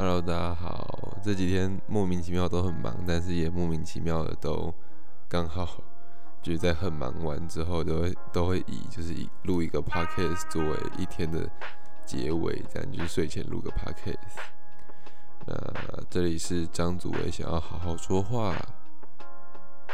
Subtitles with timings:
[0.00, 1.18] Hello，大家好。
[1.24, 4.72] 这几天莫名其妙都很忙，但是也莫名其妙的都
[5.28, 5.82] 刚好
[6.40, 11.50] 就是在很忙完之后，都会都会以就是录一个 podcast 作为一天的
[12.06, 14.38] 结尾，这样就是睡前录个 podcast。
[15.44, 15.56] 那
[16.08, 18.54] 这里是张祖伟，想要好好说话，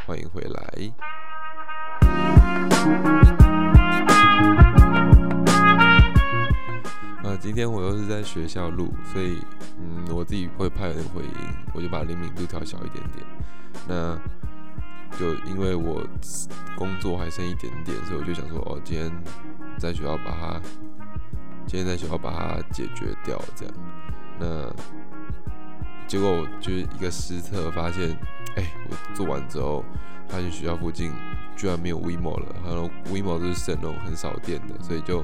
[0.07, 0.93] 欢迎回来。
[7.45, 9.39] 今天我又是在学校录，所以
[9.79, 11.31] 嗯，我自己会怕有点回音，
[11.75, 13.27] 我就把灵敏度调小一点点。
[13.87, 14.19] 那
[15.19, 16.03] 就因为我
[16.75, 19.13] 工作还剩一点点，所以我就想说，哦，今天
[19.79, 20.61] 在学校把它，
[21.67, 23.75] 今天在学校把它解决掉，这样。
[24.41, 24.73] 那
[26.09, 28.17] 结果我就是一个失策，发现，
[28.57, 29.85] 哎，我做完之后，
[30.29, 31.13] 发现学校附近
[31.55, 35.23] 居然没有 WeMo 了，然后 WeMo 都是省那种很少电的，所以就。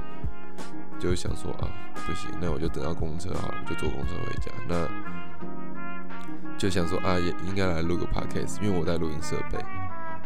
[1.01, 1.67] 就想说啊，
[2.05, 4.51] 不行，那我就等到公车好了，就坐公车回家。
[4.69, 4.87] 那
[6.59, 9.57] 就想说啊，也应该来录个 podcast，因为我带录音设备，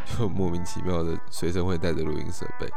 [0.03, 2.69] 就莫名其妙的随身会带着录音设备。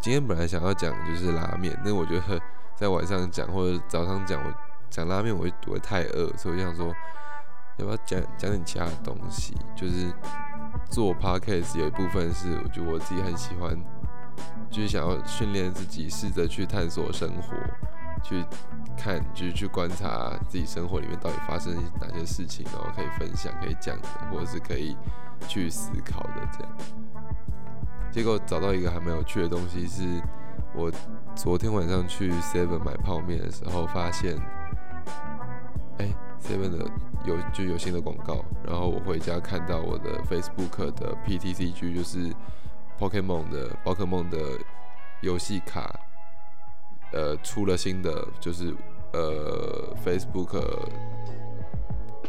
[0.00, 2.40] 今天本来想要讲就是拉面，那我觉得
[2.74, 4.52] 在晚上讲或者早上讲，我
[4.90, 6.88] 讲拉面我会我会太饿，所以我就想说
[7.76, 9.56] 要不要讲讲点其他的东西。
[9.76, 10.12] 就是
[10.90, 13.78] 做 podcast 有一部分是我觉得我自己很喜欢。
[14.70, 17.54] 就是想要训练自己，试着去探索生活，
[18.22, 18.44] 去
[18.96, 24.96] 看，就是去观察自己生活里面到底发生哪些事情，然后可以分享、可以讲的，或者是可以
[25.46, 26.72] 去思考的这样。
[28.10, 30.02] 结果找到一个还蛮有趣的东西，是
[30.74, 30.90] 我
[31.34, 34.36] 昨天晚上去 Seven 买泡面的时候发现，
[35.98, 36.08] 哎
[36.40, 36.90] ，Seven 的
[37.26, 42.34] 有就有新的广告，然后我回家看到我的 Facebook 的 PTCG 就是。
[43.02, 44.38] Pokemon 的宝可梦的
[45.22, 45.92] 游戏卡，
[47.12, 48.72] 呃，出了新的，就是
[49.12, 50.64] 呃，Facebook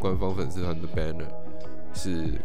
[0.00, 1.28] 官方粉丝团的 banner
[1.94, 2.40] 是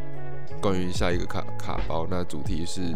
[0.61, 2.93] 关于下一个卡卡包，那主题是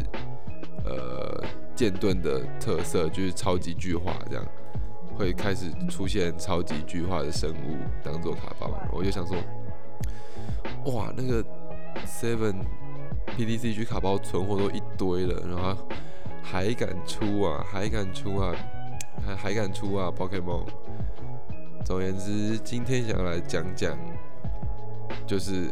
[0.86, 1.44] 呃
[1.76, 4.46] 剑盾的特色，就是超级巨化，这样
[5.18, 9.36] 会开始出现超级巨化的生物当做卡包，我就想说，
[10.94, 11.44] 哇，那个
[12.06, 12.54] Seven。
[13.26, 15.76] PTCG 卡包存货都一堆了，然后
[16.42, 18.54] 还敢出啊，还敢出啊，
[19.26, 20.66] 还还敢出啊！Pokemon。
[21.84, 23.98] 总而言之，今天想要来讲讲，
[25.26, 25.70] 就是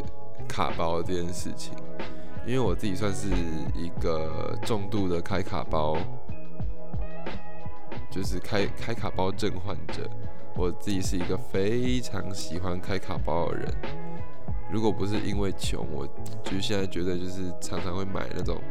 [0.47, 1.73] 卡包这件事情，
[2.45, 3.29] 因为我自己算是
[3.75, 5.95] 一个重度的开卡包，
[8.09, 10.09] 就是开开卡包症患者。
[10.53, 13.73] 我自己是一个非常喜欢开卡包的人。
[14.71, 16.07] 如果不是因为穷，我
[16.43, 18.61] 就现在觉得就是常常会买那种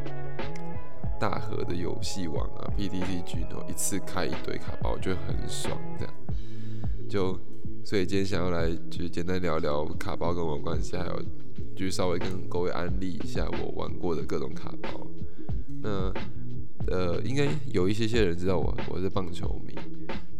[1.19, 5.79] 大盒的游戏王啊，PTCG，然后一次开一堆卡包，我觉得很爽。
[5.99, 6.13] 这样，
[7.07, 7.39] 就
[7.85, 11.21] 所以今天想要来就简单聊聊卡包跟我关系，还有
[11.75, 15.07] 就是稍微跟各位安利一下我玩过的各种卡包。
[15.83, 16.11] 那
[16.87, 19.75] 呃，应该有一些些人知道我我是棒球迷。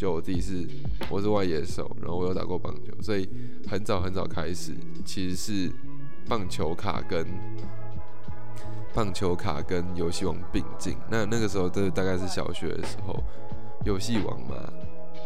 [0.02, 0.68] 就我自己是
[1.12, 3.30] 我是外野手，然后我有打过棒球，所以
[3.70, 4.74] 很早很早开始
[5.06, 5.72] 其实是
[6.28, 7.24] 棒球卡跟
[8.96, 10.98] 棒球卡跟游戏王并进。
[11.08, 13.24] 那那个时候这大概是小学的时候，
[13.86, 14.56] 游戏王嘛，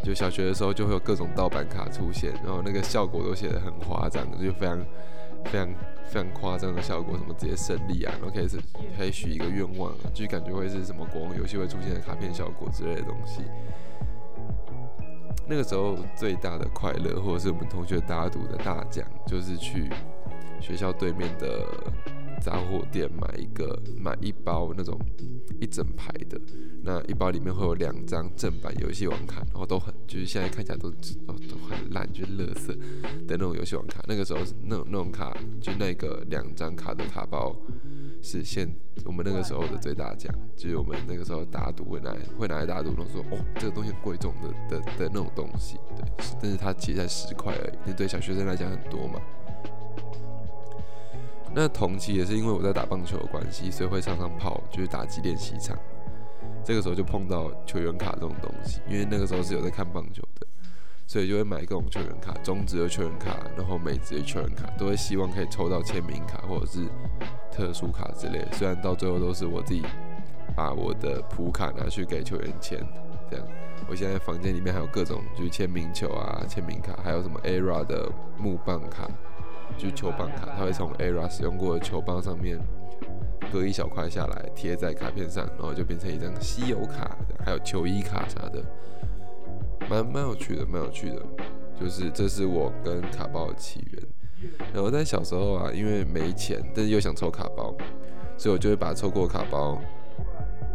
[0.03, 4.77] 就小学的时候就会有各种盗版卡出现，然后那个效果都写的很夸张，就非常
[5.45, 8.59] 非常非常夸张的效果，什么直接胜利啊，然后可以是
[8.97, 13.39] 可以许一个愿望啊，就感觉会是什么国王游戏会出现的卡片效果之类的东西。
[15.47, 19.89] 那个时候最大的快乐，或者是我们同学打赌的大奖，就是去
[20.59, 21.65] 学校对面的
[22.41, 24.99] 杂货店买一个买一包那种
[25.61, 26.39] 一整排的，
[26.83, 32.67] 那一包里面会有两张正版游戏网卡，然后都很就是现在看起来都都很烂，就是垃圾
[33.27, 34.03] 的那种游戏网卡。
[34.07, 37.55] 那个时候那种那种卡，就那个两张卡的卡包。
[38.25, 38.67] 是现
[39.05, 46.03] 我们那个时候的最大奖，就是我们那个时候打赌会拿会拿来打赌，然后说哦这个东西很贵重的的的那种东西，对，
[46.41, 49.21] 但是它其实才十块而已，那对小学生来讲很多嘛。
[51.53, 55.77] 那同期也是因为我在打棒球的关系，所以会常常跑就是打击练习场，
[56.65, 60.47] 这个时候就碰到球员卡这种东西，因为那个时候是有在看棒球的。
[61.07, 66.79] 所以就会买各种球员卡，中职的球员卡，然后美职的球员卡，都会希望可以抽到签名卡或者是
[67.51, 68.45] 特殊卡之类。
[68.53, 69.83] 虽然到最后都是我自己
[70.55, 72.79] 把我的普卡拿去给球员签，
[73.29, 73.47] 这样。
[73.87, 79.07] 我现在房间里面还有各种就是签名球啊、签名卡，还有什么 ERA 的木棒卡，
[79.77, 82.59] 就是球棒卡，它会从 ERA 使用过的球棒上面
[83.51, 87.15] 割一小块下来贴在卡片上，然后就变成一张稀有卡，
[87.45, 88.63] 还有球衣卡啥的。
[89.89, 91.21] 蛮蛮有趣的，蛮有趣的。
[91.79, 94.03] 就是这是我跟卡包的起源。
[94.73, 97.73] 然后在小时候啊，因为没钱，但是又想抽卡包，
[98.37, 99.81] 所以我就会把抽过的卡包，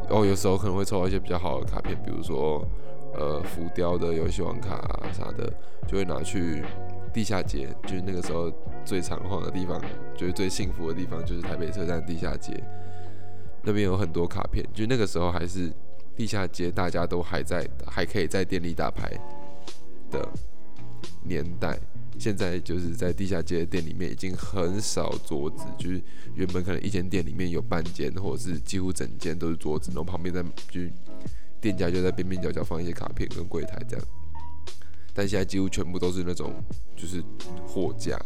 [0.09, 2.67] 哦，有时候可能会抽到一些比较好的卡片，比如说
[3.15, 5.53] 呃浮雕的游戏王卡啊啥的，
[5.87, 6.65] 就会拿去
[7.13, 8.53] 地下街，就是那个时候
[8.85, 9.81] 最常晃的地方，
[10.17, 12.53] 就是最幸福的地方，就是台北车站地下街，
[13.63, 15.73] 那边有很多卡片，就那个时候还是
[16.17, 19.11] 地下街，大家都还在，还可以在店里打牌
[20.11, 20.29] 的
[21.23, 21.79] 年代。
[22.19, 26.03] 现在就是在地下街的店里面，已经很少桌子，就是
[26.35, 30.83] 原本可能一间店里面有半间，或者是几乎整间都是桌子，然后旁边在就
[31.63, 34.07] 店家就在边边角角放一些卡片跟柜台这样。
[35.15, 36.53] 但现在几乎全部都是那种
[36.95, 37.25] 就是
[37.67, 38.21] 货架，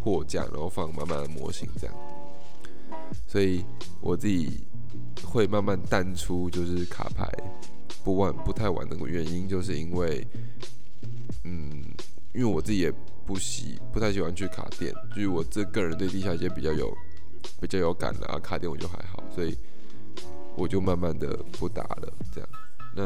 [0.00, 1.96] 货架，然后放满满的模型这样。
[3.26, 3.64] 所以
[4.02, 4.66] 我自己
[5.24, 7.30] 会慢慢淡出就是卡牌
[8.04, 10.26] 不玩不太玩的原因，就是因为
[11.44, 11.82] 嗯。
[12.34, 12.92] 因为我自己也
[13.24, 16.94] 不喜不太喜欢去卡店，就是我这个人对地下街比较有
[17.58, 19.56] 比较有感的啊，卡店我就还好，所以
[20.54, 22.12] 我就慢慢的不打了。
[22.34, 22.48] 这样，
[22.94, 23.02] 那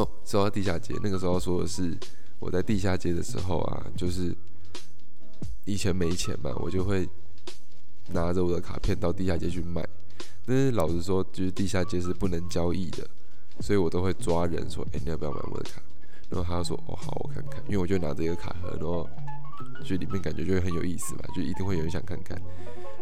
[0.00, 1.96] 哦，说到地下街，那个时候说的是
[2.40, 4.34] 我在地下街的时候啊，就是
[5.64, 7.08] 以前没钱嘛，我就会
[8.12, 9.86] 拿着我的卡片到地下街去卖。
[10.46, 13.06] 但是老实说，就是地下街是不能交易的，
[13.60, 15.82] 所以我都会抓人说，哎，你要不要买我的卡？
[16.30, 19.08] 然后他就说：“哦，好，我看看。”因为我就拿着一个卡盒，然后
[19.84, 22.40] 就里面感觉就会很有意思嘛，就一定会有人想看看。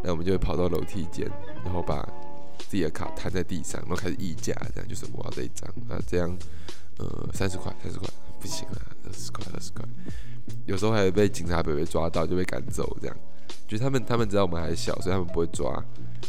[0.03, 1.29] 那我们就会跑到楼梯间，
[1.65, 2.09] 然后把
[2.69, 6.37] 自己的卡摊在地上，然后开始议价，这样就是我要这一张啊，这样
[6.99, 8.09] 呃三十块，三十块
[8.41, 9.85] 不行啊，二十块，二十块。
[10.67, 13.17] 有时候还会被警察被被抓到，就被赶走，这样。
[13.67, 15.85] 就他们他们知道我们还小，所以他们不会抓，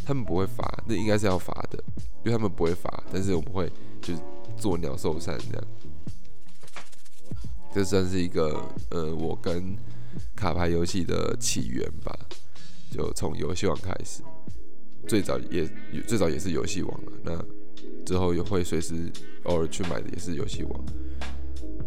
[0.05, 1.83] 他们不会罚，那应该是要罚的，
[2.23, 4.21] 因为他们不会罚，但是我们会就是
[4.57, 5.67] 做鸟兽散这样。
[7.73, 9.75] 这算是一个呃，我跟
[10.35, 12.17] 卡牌游戏的起源吧，
[12.89, 14.23] 就从游戏王开始，
[15.07, 15.69] 最早也
[16.07, 17.11] 最早也是游戏王了。
[17.23, 17.45] 那
[18.03, 19.11] 之后也会随时
[19.43, 20.85] 偶尔去买的也是游戏王，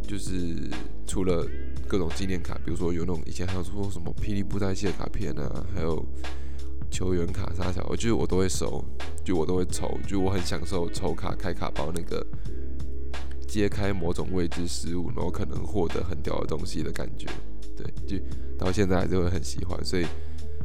[0.06, 0.70] 就是
[1.08, 1.44] 除了
[1.90, 6.00] 各种纪念卡，比如说有那种以前还有说什么霹雳布袋戏的卡片啊，还有
[6.88, 8.84] 球员卡啥小，我觉得我都会收，
[9.24, 12.24] 就我都会抽，就我很享受抽卡开卡包那个。
[13.48, 17.26] 揭开某种未知事物，然后可能获得很屌的东西的感觉，
[17.76, 18.24] 对，就
[18.56, 19.84] 到现在还是会很喜欢。
[19.84, 20.06] 所以，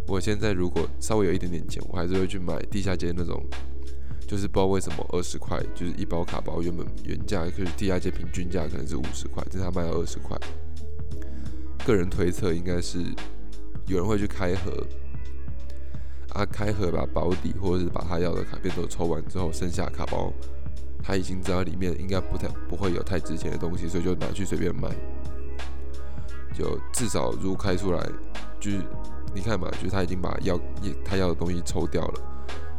[0.08, 3.44] 我现在如果稍微有一点点钱，我还是会去买地下街那种，
[4.28, 10.38] 就是不知道为什么二十块，就是一包卡包，原本原价就是地下街平均价可能是五十块，但是他卖到二十块。
[11.86, 13.00] 个人推测应该是
[13.86, 14.72] 有人会去开盒，
[16.30, 20.34] 啊，开盒把保底或者是把他要的卡片都抽完之后，剩下卡包。
[21.08, 24.90] 他已经知道里面应该不太不会有太值钱的东西，所以就拿去随便卖。
[26.52, 28.04] 就至少如果开出来，
[28.60, 28.82] 就是
[29.36, 30.60] 你看嘛，就是他已经把要
[31.04, 32.14] 他要的东西抽掉了。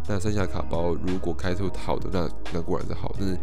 [0.09, 3.39] 那剩下卡包如果开出好的，那那固然是好，但是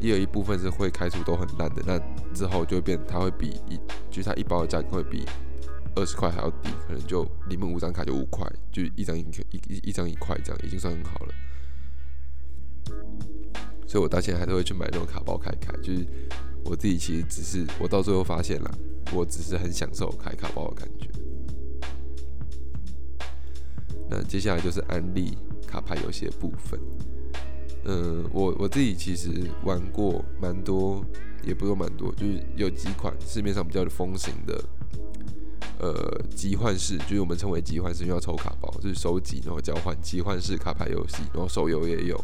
[0.00, 1.82] 也有一部分是会开出都很烂的。
[1.86, 1.98] 那
[2.34, 3.76] 之后就会变，它会比一
[4.10, 5.24] 就是它一包的价格会比
[5.96, 11.34] 二十块还要低，可能就里面五张卡就五块，就一张一一一一张一块这样，已经算很好了。
[13.86, 16.06] 所以，我到现在还是会去买那种卡包开开，就是
[16.64, 18.70] 我自己其实只是，我到最后发现了，
[19.14, 21.08] 我只是很享受开卡包的感觉。
[24.10, 25.36] 那接下来就是安利
[25.66, 26.78] 卡牌游戏的部分。
[27.84, 29.30] 嗯，我我自己其实
[29.64, 31.02] 玩过蛮多，
[31.42, 34.64] 也不说蛮多，就是有几款市面上比较风行的，
[35.78, 42.22] 呃，集换式，就是我们称为集换式，要抽卡包，就是收集然后交换集换式卡牌游戏，然后手游也有。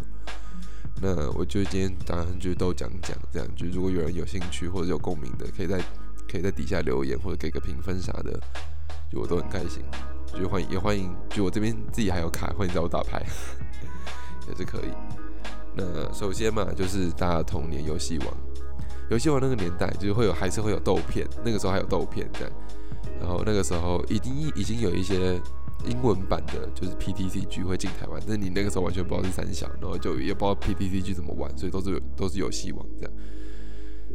[1.01, 5.83] 那我就今天当然就都讲讲，这样就如果有人有兴趣或者有共鸣的，可以在
[6.29, 8.39] 可以在底下留言或者给个评分啥的，
[9.11, 9.83] 就我都很开心，
[10.39, 13.25] 就欢迎也欢迎，就我这边自己还有卡，欢迎找我打牌
[14.49, 15.14] 也是可以。
[15.77, 18.29] 那首先嘛，就是大家童年游戏王，
[19.11, 22.53] 游戏王那个年代就是会有还是会有豆片，那个时候还有豆片这样，
[23.21, 25.41] 然后那个时候已经已经有一些。
[25.87, 33.13] 英文版的就是 PTCG 会进台湾，但你那个时候完全不知道是三小，然后就也不知道 PTCG 怎么玩，所以都是都是有希望这样。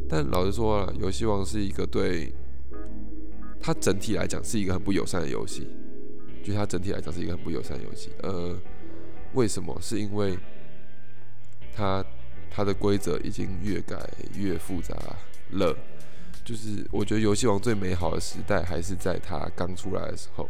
[0.08, 2.34] 但老实说啊，游戏王是一个对
[3.60, 5.68] 它整体来讲是一个很不友善的游戏，
[6.42, 8.10] 就它整体来讲是一个很不友善的游戏。
[8.22, 8.56] 呃，
[9.34, 9.76] 为什么？
[9.80, 10.36] 是因为
[11.74, 12.04] 它
[12.50, 13.96] 它的规则已经越改
[14.34, 14.94] 越复杂
[15.50, 15.76] 了。
[16.44, 20.48] 就是我觉得游戏王最美好的时代还是在它刚出来的时候。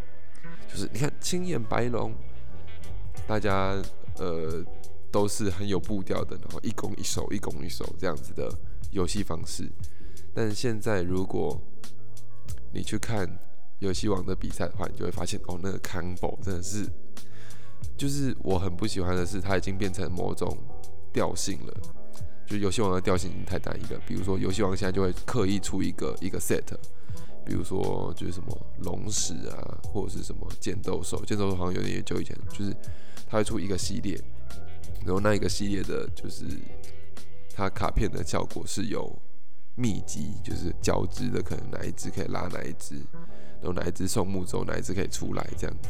[0.69, 2.15] 就是你看青眼白龙，
[3.27, 3.77] 大家
[4.19, 4.65] 呃
[5.11, 8.49] 都是很有步调的，然后一攻一守，一攻一守这样子的
[8.93, 9.69] 游戏方式。
[10.33, 11.61] 但现在如果
[12.73, 13.29] 你去看
[13.81, 16.87] 游戏王的比赛的话，你就会发现哦，那个 combo 真的是，
[17.97, 20.57] 就是我很不喜欢的是，它已经变成某种
[21.13, 21.75] 调性了。
[22.47, 24.01] 就游戏王的调性已经太单一了。
[24.07, 26.65] 比如说，游戏王现在就会刻意出一个一个 set，
[27.45, 32.75] 比如说就是什么龙石啊，或者是什么剑斗兽，剑斗兽好像有点久以前，就是
[33.29, 34.21] 它会出一个系列，
[35.05, 36.45] 然后那一个系列的就是
[37.55, 39.17] 它卡片的效果是有。
[39.77, 42.97] 密集就是交织的，可能哪一只可以拉哪一只，
[43.63, 45.89] 然后哪一只送木舟，哪一只可以出来这样子。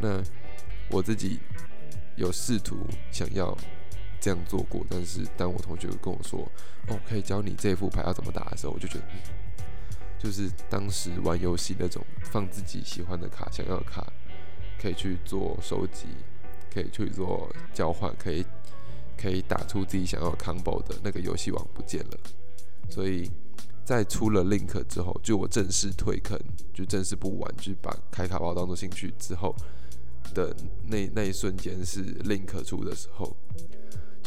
[0.00, 0.22] 那
[0.88, 1.38] 我自己
[2.16, 3.54] 有试图想要
[4.20, 6.40] 这样做过，但是当我同学跟我说
[6.88, 9.20] ：“哦，可以教你这副牌要怎么打的时候，我就觉得，嗯
[10.18, 14.04] 就是当时玩游戏那种放自己喜欢的卡、想要的卡，
[14.76, 16.08] 可以去做收集，
[16.74, 18.44] 可以去做交换，可以
[19.16, 22.18] 可以打出自己想要 combo 的那个游戏王不见了。
[22.90, 23.30] 所以
[23.84, 26.36] 在出了 Link 之后，就我正式退坑，
[26.74, 29.54] 就正式不玩，就把开卡包当做兴趣之后
[30.34, 30.52] 的
[30.88, 33.36] 那那一瞬间是 Link 出的时候，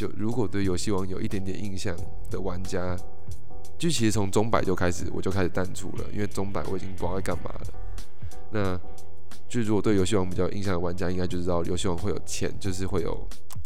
[0.01, 1.96] 就如果对游戏王有一点点印象
[2.31, 2.98] 的玩家，
[3.77, 7.67] 就其实从中百就开始我就开始淡出了，因为中百我已经不知道在干嘛了。
[8.51, 8.81] 那
[9.48, 13.15] 就如果对游戏王比较印象的玩家，应该就知道游戏王会有钱，就是会有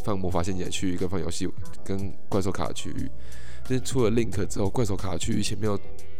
[0.04, 1.48] 放魔法陷阱区域跟放游戏
[1.86, 3.10] 跟怪兽卡区域。
[3.66, 5.78] 但出了 Link 之后，怪兽卡区域前面有，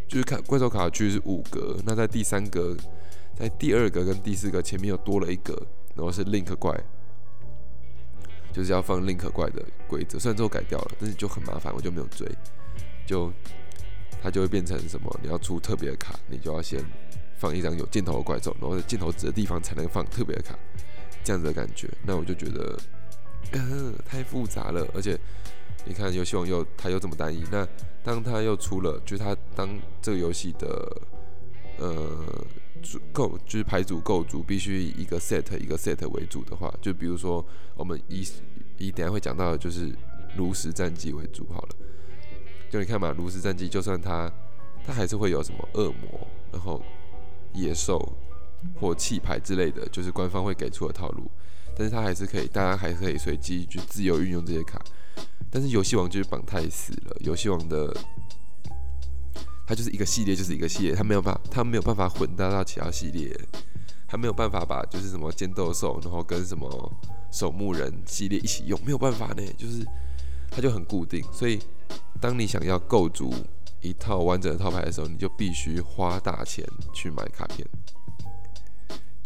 [0.08, 2.74] 就是看怪兽卡区域是五格，那在第三格，
[3.38, 5.54] 在第二格跟第四格前面又多了一格，
[5.94, 6.74] 然后是 Link 怪，
[8.56, 10.18] 就是要放 Link 怪的规则。
[10.18, 12.26] 虽然之后改掉了，但是就很麻烦，我就没有追。
[13.06, 13.32] 就
[14.22, 15.20] 它就会变成什么？
[15.22, 16.82] 你要出特别的卡，你就要先
[17.38, 20.58] 放一张有箭头的怪兽，然后在箭头指的地方才能放特别的卡，
[21.24, 21.90] 这样子的感觉。
[22.06, 22.80] 那我就觉得，
[23.52, 25.20] 呃，太复杂了，而且。
[25.88, 27.68] 你看游戏王又它又这么单一，那
[28.04, 29.70] 当它又出了，就是它当
[30.02, 31.02] 这个游戏的
[31.78, 32.44] 呃
[33.12, 38.28] 够就是牌组够足必须以一个 set 一个 set 为主的话，就比如说我们以
[38.78, 39.94] 以等下会讲到的就是
[40.38, 41.70] 炉石战绩为主好了。
[42.70, 44.32] 就你看嘛，炉石战绩就算它
[44.86, 46.82] 它还是会有什么恶魔，然后
[47.54, 48.18] 野兽
[48.80, 51.30] 或气牌之类的，就是官方会给出的套路，
[51.78, 54.82] 但是它还是可以，大家还是可以随机去自由运用这些卡。
[55.50, 57.96] 但是游戏王就是绑太死了，游戏王的
[59.68, 63.36] 它就是一个系列，就是一个系列，它没有办法，它没有办法混搭到其他系列，
[64.08, 66.92] 它没有办法把就是什么剑斗兽，然后跟什么
[67.32, 69.86] 守墓人系列一起用，没有办法呢，就是
[70.52, 71.24] 它就很固定。
[71.34, 71.60] 所以
[72.22, 73.34] 当你想要构筑
[73.82, 77.68] 一套完整的套牌的时候，你就必须花大钱去买卡片，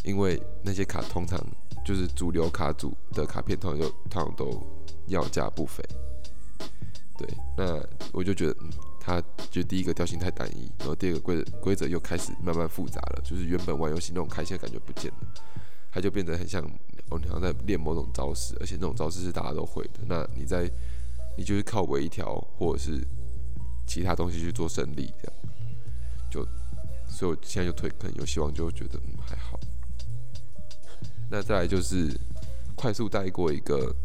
[0.03, 1.39] 因为那些卡通常
[1.86, 4.62] 就是主流卡组的卡片，通常就通常都
[5.08, 5.84] 要价不菲。
[7.17, 7.27] 对，
[7.58, 7.81] 那
[8.13, 8.69] 我就觉得，嗯，
[9.00, 15.27] 它就第一个调性太单一，然后第二个规则规则又开始慢慢复杂了，就是原本玩游戏那种开心的感觉不见了，
[15.91, 16.63] 它就变得很像，
[17.10, 20.70] 哦，你好像在练某种招式，而且那种招式是大家都会的，那你在，
[21.38, 23.06] 你就是靠微调或者是
[23.88, 25.34] 其他东西去做胜利，这样，
[26.29, 26.46] 就，
[27.08, 29.60] 所以我现在就退坑，有希望就觉得嗯还好。
[31.32, 32.15] 那再来就是
[32.75, 33.96] 快速带过一个。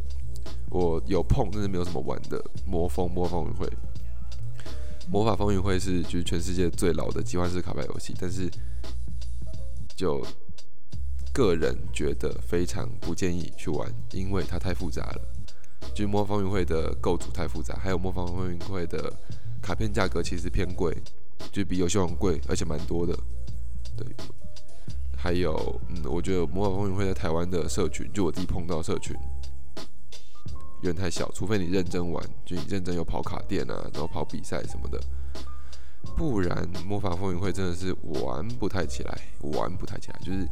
[0.71, 2.43] 我有碰，但是没有什么玩的。
[2.67, 3.67] 魔风魔风云会，
[5.09, 8.51] 魔法风云会是就是全世界最老的集换式卡牌游戏，但是
[9.97, 10.25] 就
[11.33, 15.21] 个人觉得非常不建议去玩，因为它太复杂了。
[15.95, 19.13] 就魔法风云会的构筑太复杂，还有魔法风云会的
[19.63, 20.97] 卡片价格其实偏贵，
[21.53, 23.15] 就比游戏王贵，而且蛮多的。
[23.97, 24.07] 对，
[25.17, 29.15] 还有嗯，我觉得魔法风云会在台湾的社群，就我自己碰到社群。
[30.87, 35.01] 人太小，除非你认真玩，就你认真有跑卡店啊，然后跑比赛什么的，
[36.17, 40.19] 不然魔法风云会真的是玩不太起来，玩不太起来。
[40.21, 40.49] 就是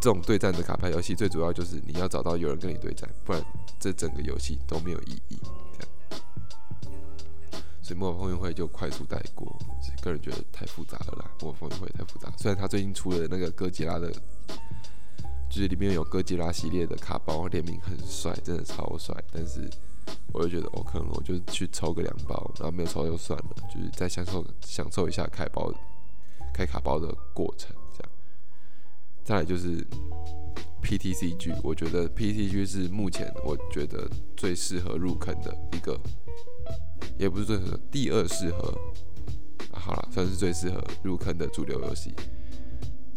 [0.00, 3.42] 这种对战的卡牌游戏，最主要就是你要找到有人跟你对战，不然
[3.78, 5.38] 这整个游戏都没有意义。
[5.78, 6.92] 这样，
[7.82, 9.56] 所以魔法风云会就快速带过，
[10.02, 11.30] 个人觉得太复杂了啦。
[11.40, 14.12] 魔法风云会太复杂，虽然他最近出了那个哥吉拉的。
[15.56, 19.16] 就是里面有哥吉拉系列的卡包联名很帅，真的超帅。
[19.32, 19.66] 但是
[20.30, 25.72] 我就觉得，我可能我就去抽个两包，然后没有抽就算了，就是再享受享受一下开包
[26.52, 27.74] 开卡包的过程。
[27.96, 28.12] 这样，
[29.24, 29.82] 再来就是
[30.82, 35.98] PTCG，我觉得 PTCG 是目前我觉得最适合入坑的一个，
[37.16, 38.78] 也不是最适合，第二适合，
[39.72, 42.14] 好了，算是最适合入坑的主流游戏。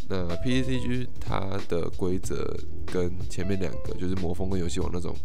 [0.10, 5.16] 那 P C G 它的规则跟前面两个就是魔风跟游戏王那种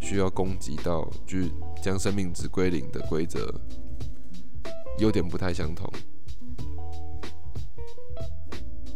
[0.00, 1.50] 需要攻击到就是
[1.82, 3.52] 将生命值归零的规则
[4.98, 5.90] 有点不太相同。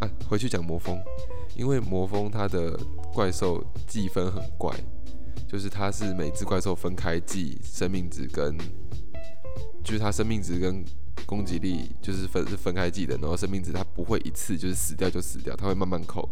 [0.00, 1.02] 啊，回去讲魔风，
[1.56, 2.78] 因为魔风它的
[3.14, 4.70] 怪兽计分很怪，
[5.48, 8.54] 就是它是每只怪兽分开计生命值跟，
[9.82, 10.84] 就是它生命值跟
[11.24, 16.28] 攻击力就是分是分开计的，然后生命值它不会一次就是死掉就死掉，它会慢慢扣，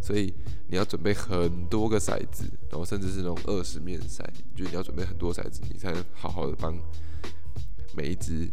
[0.00, 0.32] 所以
[0.68, 4.24] 你要准备很多个骰子，然后甚至是那种二十面骰，
[4.54, 6.74] 就是你要准备很多骰子，你才能好好的帮
[7.94, 8.48] 每一只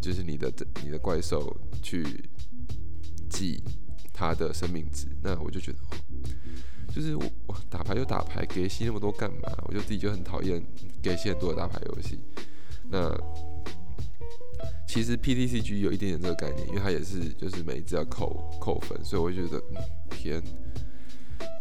[0.00, 0.52] 就是你的
[0.84, 2.04] 你的怪兽去
[3.28, 3.62] 记。
[4.18, 5.78] 它的生命值，那我就觉得，
[6.90, 9.52] 就是我打牌就打牌，给戏那么多干嘛？
[9.68, 10.64] 我就自己就很讨厌
[11.02, 12.18] 给戏很多的打牌游戏。
[12.90, 13.10] 那
[14.86, 19.62] 其实 PTCG 有一点点这个概念，因为它也是就是每一次要扣扣分，所以我觉得
[20.10, 20.42] 偏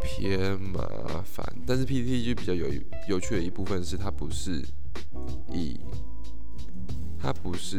[0.01, 0.81] 偏麻
[1.25, 1.45] 烦。
[1.65, 2.67] 但是 PTCG 比较有
[3.09, 4.63] 有趣的一部分是，它不是
[5.49, 5.79] 以
[7.19, 7.77] 它不是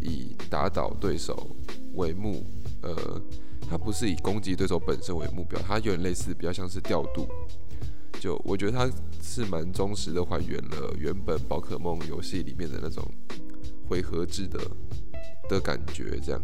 [0.00, 1.56] 以打倒对手
[1.94, 2.44] 为目，
[2.82, 3.22] 呃。
[3.70, 7.26] 它不是以攻击对手本身为目标，它有点类似，比较像是调度。
[8.20, 8.90] 就我觉得它
[9.22, 13.02] 是蛮忠实的还原了原本宝可梦游戏里面的那种
[13.92, 14.58] 回合制的
[15.50, 16.18] 的感觉。
[16.24, 16.42] 这样，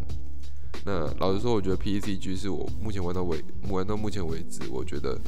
[0.85, 5.19] 那老实说，我觉得 P C G 是我目前玩到为玩到目前为止，我觉得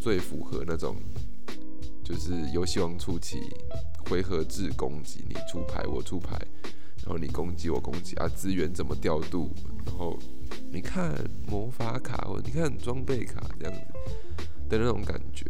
[0.00, 0.96] 最符合那种
[2.02, 3.38] 就是游戏王初期
[4.10, 6.36] 回合制攻击，你出牌我出牌，
[7.04, 9.50] 然后你攻击我攻击啊，资源怎么调度，
[9.86, 10.18] 然后。
[10.70, 11.14] 你看
[11.46, 13.80] 魔法卡，或你看装备卡这样子
[14.68, 15.46] 的那种感觉，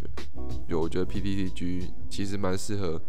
[0.69, 3.01] 就我觉得 PPTG 其实蛮适合，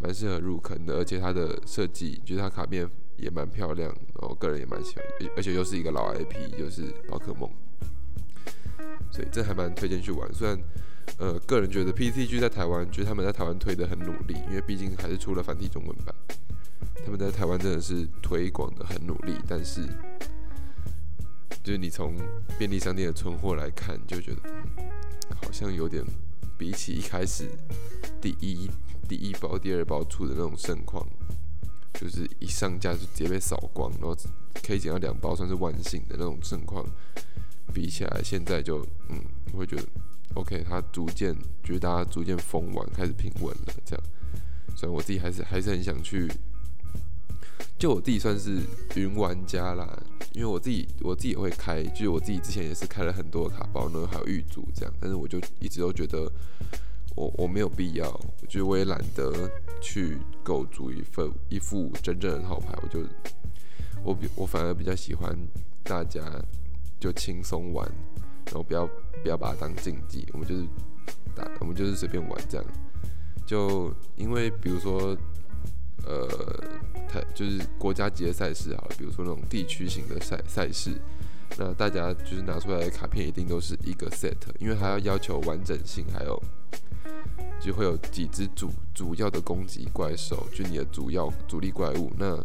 [0.00, 3.88] 蛮适合入坑的，而且它的设计，就是它卡面也蛮漂亮，
[4.18, 5.04] 然后个人也蛮喜欢，
[5.36, 7.50] 而且又是一个老 IP，就是宝可梦，
[9.12, 10.32] 所以这还蛮推荐去玩。
[10.32, 10.58] 虽然
[11.18, 16.14] 呃，个人觉得 PTTG 在台湾，觉得他们在台湾推的很努力，因为毕竟还是出了繁体中文版，
[17.04, 19.86] 他们在台湾真的是推广的很努力，但是。
[21.62, 22.16] 就是你从
[22.58, 24.40] 便利商店的存货来看，就觉得
[25.34, 26.02] 好像有点
[26.56, 27.50] 比起一开始
[28.18, 28.70] 第一
[29.10, 31.04] 第一包、第二包出的那种盛况，
[31.94, 34.16] 就是一上架就直接被扫光，然后
[34.62, 36.86] 可以捡到两包算是万幸的那种盛况，
[37.74, 39.20] 比起来现在就嗯，
[39.52, 39.82] 会觉得
[40.34, 44.04] OK，它逐渐就是大家逐渐疯完，开始平稳了这样。
[44.76, 46.30] 虽然我自己还是还是很想去。
[47.78, 48.60] 就我自己算是
[48.94, 49.98] 云玩家啦，
[50.32, 56.30] 因为我自己我自己也会开，就是我自己之前也是开了很多卡包呢，还有玉组这样，但是我就一直都觉得
[57.16, 63.00] 我我没有必要，我觉得我也懒得去构筑一份一副真正的套牌，我就
[64.02, 65.36] 我比我反而比较喜欢
[65.82, 66.20] 大家
[66.98, 67.86] 就轻松玩，
[68.46, 68.86] 然后不要
[69.22, 70.64] 不要把它当竞技，我们就是
[71.34, 72.66] 打我们就是随便玩这样，
[73.46, 75.16] 就因为比如说。
[76.06, 76.26] 呃，
[77.06, 80.98] 它就是国家级的赛事啊，比如说那种地区型的赛赛事，
[81.58, 86.42] 那大家就是拿出来的卡片一定都是一个 set，因为还要要求完整性，还有
[87.60, 92.42] 就会有几只主主要的攻击怪兽，就你的主要主力怪物，那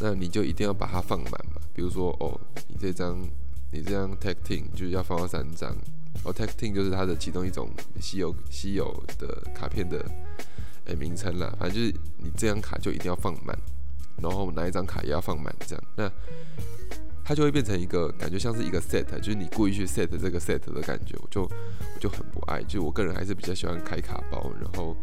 [0.00, 1.60] 那你就一定要把它放满嘛。
[1.72, 3.18] 比如说哦，你这张
[3.72, 5.74] 你这张 tag team 就是要放到三张，
[6.24, 10.04] 哦 tag team 就是它的其中一种稀有稀有的卡片的。
[10.98, 13.56] 名称啦，反正就是你这张卡就一定要放满，
[14.20, 16.10] 然后哪一张卡也要放满，这样，那
[17.30, 24.96] 它就会变成一个感觉像是一个 set，就是你故意去 set 这个 set 的感觉，我就我就很不爱，就我个人还是比较喜欢开卡包，然后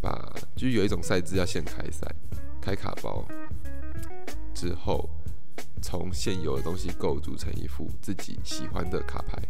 [0.00, 0.10] 把
[0.56, 2.12] 就是有一种赛制要先开赛，
[2.60, 3.24] 开卡包
[4.52, 5.08] 之后，
[5.80, 9.40] 从现有的东西构筑成一副自己喜欢的卡牌，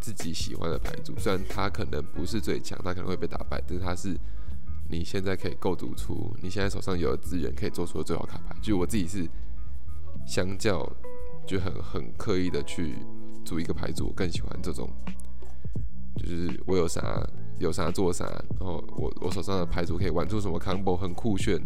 [0.00, 4.16] 自己喜欢的牌组，虽然它可能不是最强，它可能会被打败，但是它是。
[4.88, 8.54] 你现在可以构筑出你现在手上有的资源，可以做出的最好卡牌。
[8.60, 9.26] 就我自己是
[10.26, 10.90] 相较
[11.46, 12.96] 就很很刻意的去
[13.44, 14.88] 组一个牌组，我更喜欢这种，
[16.16, 17.26] 就是我有啥
[17.58, 18.24] 有啥做啥，
[18.58, 21.60] 然后我我手上的牌组可以玩出什么 combo 很酷炫，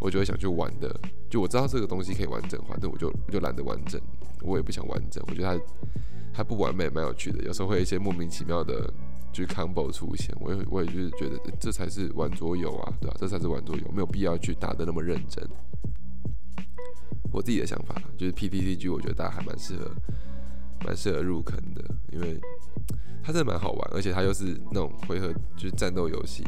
[0.00, 0.94] 我就会想去玩的。
[1.30, 4.00] 就我知道这个东西可以完整化，但我就我就懒得完整，
[4.42, 5.24] 我也不想完整。
[5.28, 5.64] 我觉得它
[6.34, 8.92] 它不完美蛮有趣的，有时候会一些莫名其妙的。
[9.32, 13.16] 就 combo 出现，我也我也就是觉得这才是玩桌游啊，对吧？
[13.18, 15.42] 这才是玩桌游，没有必要去打的那么认真。
[17.32, 19.90] 我自己的想法就是 PTCG，我觉得大家还蛮适合，
[20.84, 22.38] 蛮适合入坑的，因为
[23.22, 26.44] 它真的蛮好玩，而且它又是那种回合就是战斗游戏。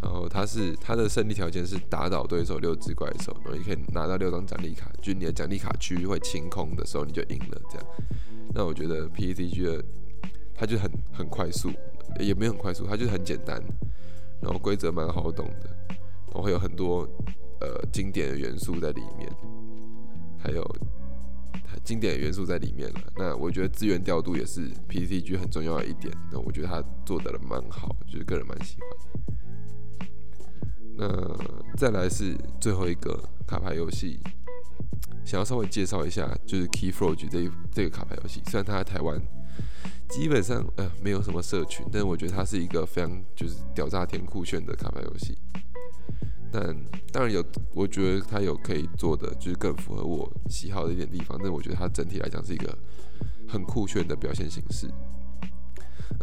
[0.00, 7.86] 然后它是它的胜利条件是打倒对手六只怪兽，然后你可以拿到六张奖励卡，就你的奖励卡区会清空的时候你就赢了，这样。
[8.54, 9.84] 那我觉得 PTCG 的。
[10.54, 11.72] 它就很很快速，
[12.20, 13.60] 也没有很快速，它就是很简单，
[14.40, 15.76] 然后规则蛮好懂的，
[16.26, 17.00] 然后会有很多
[17.60, 19.28] 呃经典的元素在里面，
[20.42, 20.76] 还有
[21.84, 23.00] 经典的元素在里面了。
[23.16, 26.12] 那我觉得资源调度也是 PCG 很重要的一点。
[26.30, 30.08] 那我觉得他做的蛮好，就是个人蛮喜欢。
[30.94, 31.08] 那
[31.76, 34.20] 再来是最后一个卡牌游戏，
[35.24, 38.42] 想要稍微介绍一下，就是 Key Forge 这这个卡牌游戏。
[38.46, 39.20] 虽然它在台湾
[40.10, 45.38] 基本上呃没有什么社群，但是我觉得它是一个非常就是屌炸天酷炫的卡牌游戏。
[46.52, 46.76] 但
[47.10, 47.42] 当然有，
[47.74, 51.38] 我觉得它有可以做的，就是更符合我喜好的一点地方。
[51.42, 52.76] 但我觉得它整体来讲是一个
[53.48, 54.88] 很酷炫的表现形式。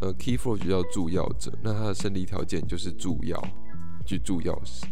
[0.01, 3.43] 呃，Key Forge 叫助药者，那它的胜利条件就是助药，
[4.05, 4.83] 去助钥匙。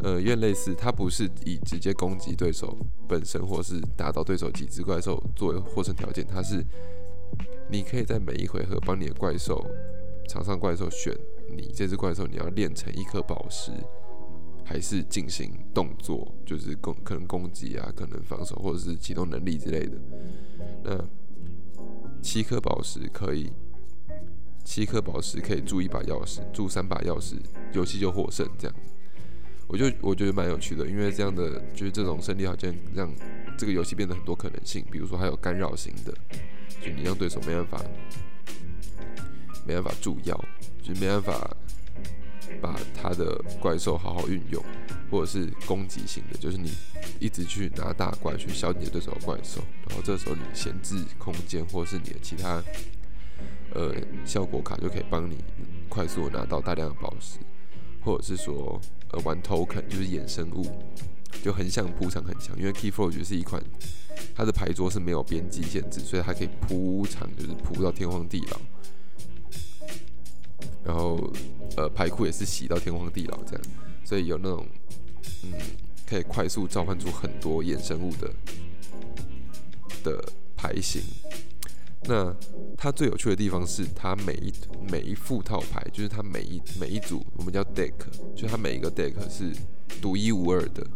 [0.00, 2.76] 呃，有点类似，它不是以直接攻击对手
[3.08, 6.62] 本身，或是打倒对手几只怪兽作为获胜条件，它是
[7.70, 9.64] 你可以在每一回合帮你的怪兽
[10.28, 11.16] 场上怪兽选
[11.56, 13.72] 你这只怪兽你要练成一颗宝石。
[14.68, 19.96] 还是进行动作，就是攻可能攻击啊，可能防守或者是启动能力之类的。
[20.82, 21.04] 那
[22.20, 23.52] 七颗宝石可以，
[24.64, 27.36] 七颗宝石可以铸一把钥匙，铸三把钥匙，
[27.72, 28.44] 游戏就获胜。
[28.58, 28.76] 这样，
[29.68, 33.08] 我就我觉得蛮有趣的，因为这样的就是这种胜利好像让
[33.56, 34.84] 这个游戏变得很多可能性。
[34.90, 36.12] 比如说还有干扰型的，
[36.84, 37.80] 就你让对手没办法
[39.64, 40.44] 没办法铸药，
[40.82, 41.56] 就没办法。
[42.60, 44.62] 把他的怪兽好好运用，
[45.10, 46.72] 或者是攻击性的，就是你
[47.18, 52.62] 一直去拿大怪去消你的对手的怪兽，然后这时候你闲置空间，或是你的其他
[53.74, 55.38] 呃效果卡就可以帮你
[55.88, 57.38] 快速拿到大量的宝石，
[58.00, 58.80] 或者是说
[59.12, 60.64] 呃玩 token 就是衍生物，
[61.42, 63.62] 就很想铺场很强，因为 Keyforge 是一款
[64.34, 68.60] 它的牌桌是没有边际限制，所以它可以铺场就是铺到天荒地老。
[70.84, 71.18] 然后，
[71.76, 73.62] 呃，牌库也是洗到天荒地老这样，
[74.04, 74.66] 所以有那种，
[75.44, 75.52] 嗯，
[76.06, 78.32] 可以快速召唤出很多衍生物的
[80.02, 80.24] 的
[80.56, 81.02] 牌型。
[82.08, 82.34] 那
[82.78, 84.52] 它最有趣的地方是，它每一
[84.90, 87.92] 每一副套牌，就是它每一每一组，我们叫 deck，
[88.34, 89.52] 就它每一个 deck 是
[90.00, 90.86] 独一无二的，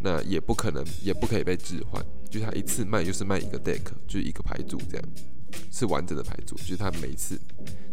[0.00, 5.04] 那也不可能，也不可以被置换，就它一次卖就是卖一个 deck，就是一个牌组这样。
[5.70, 7.38] 是完整的牌组，就是它每次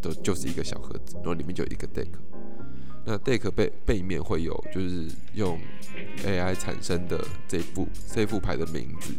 [0.02, 2.08] 都就是一个小盒子，然后里面就有一个 deck。
[3.04, 5.60] 那 deck 背背面会有就是用
[6.24, 9.14] AI 产生的这副这副牌的名字，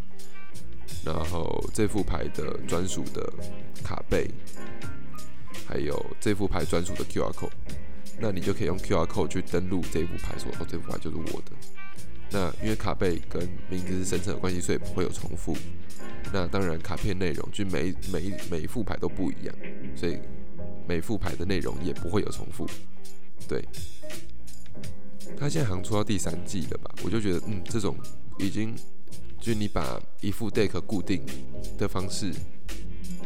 [1.04, 3.32] 然后这副牌的专属的
[3.82, 4.30] 卡背，
[5.66, 7.50] 还有这副牌专属的 QR code。
[8.20, 11.52] 那你就可以用 QR code 去登录这副牌，说哦这副牌就是我的。
[12.32, 15.56] 那因为卡背跟名字是生成的关系，所以不会有重复。
[16.32, 19.54] 那当然，卡片内容就每每每一副牌都不一样，
[19.94, 20.18] 所以
[20.88, 22.66] 每副牌的内容也不会有重复。
[23.46, 23.62] 对，
[25.36, 26.90] 他现在好像出到第三季了吧？
[27.04, 27.96] 我就觉得，嗯，这种
[28.38, 28.74] 已经
[29.38, 31.22] 就你把一副 deck 固定
[31.76, 32.32] 的方式，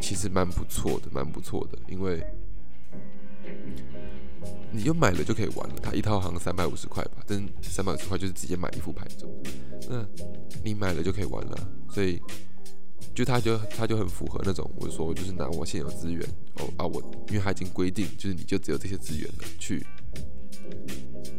[0.01, 2.21] 其实蛮不错的，蛮不错的，因为。
[4.77, 9.27] 你就买了就可以玩了，它一套好像三百五十块吧，但三百五十块就是直接买一副牌组，
[9.89, 10.05] 那
[10.63, 11.57] 你买了就可以玩了，
[11.89, 12.21] 所以
[13.15, 16.23] 就它就它就很符合那种我说就是拿我现有资源
[16.59, 19.83] 哦啊我，因为它已经规定就是你就只有这些资源了，去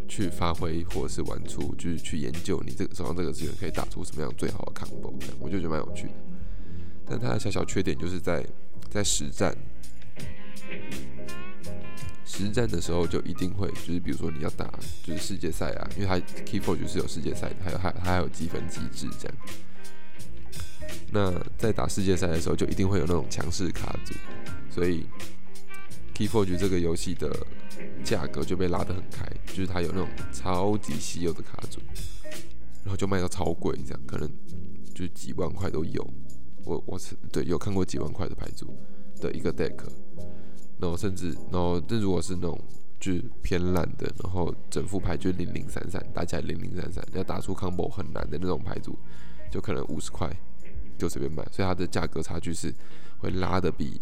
[0.08, 6.14] 去发挥或者是玩出就是去研究你这个手上这个资源可以打出什么样最好的 combo，我就觉得蛮有趣的，
[7.06, 8.44] 但它的小小缺点就是在
[8.90, 9.56] 在实战。
[12.28, 14.70] 实战的时候就一定会，就是比如说你要打
[15.02, 19.36] 就是世界赛啊，因为它 KeyForge 是有世界赛的，还有还它还有积分机制这样。
[21.10, 24.14] 那在打世界赛的时候，就一定会有那种强势卡组，
[24.70, 25.06] 所以
[26.14, 27.34] KeyForge 这个游戏的
[28.04, 31.80] 价格就被拉得很开，就是它有那种超级稀有的卡组，
[32.84, 34.30] 然后就卖到超贵，这样可能
[34.94, 36.06] 就几万块都有。
[36.64, 38.76] 我我是对有看过几万块的牌组
[39.18, 39.74] 的一个 deck。
[40.80, 42.60] 然后甚至，然后这如果是那种
[43.00, 48.96] 就是偏烂的，然后整副牌就零零散散，打起来零零散散，要打出 combo 很难的那种牌组，
[49.50, 50.30] 就可能五十块
[50.96, 52.74] 就随便买，所以它的价格差距是
[53.18, 54.00] 会拉的比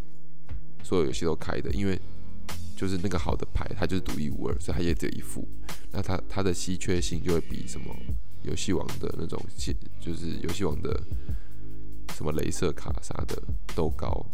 [0.83, 2.01] 所有游戏都开的，因为
[2.77, 5.49] 就是那个好的牌它就是独一无二，所以它也只有一副，
[5.93, 7.95] 那它它的稀缺性就会比什么
[8.43, 9.43] 游戏王的那种，
[9.99, 11.03] 就是游戏王的
[12.15, 13.43] 什么镭射卡啥的
[13.75, 14.27] 都高。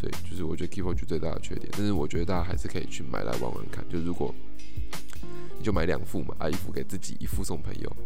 [0.00, 3.86] 所以就是我觉得 Keyforge 最大的缺点，但是我觉得大家还是可以去买来玩玩看。
[3.86, 4.34] 就如果
[5.58, 7.96] 你就买两副嘛，啊一副给自己，一副送朋友，